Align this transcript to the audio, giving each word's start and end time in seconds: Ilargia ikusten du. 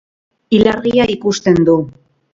Ilargia 0.59 1.05
ikusten 1.17 1.63
du. 1.69 1.77